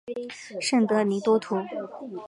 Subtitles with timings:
[0.59, 1.57] 圣德尼多图。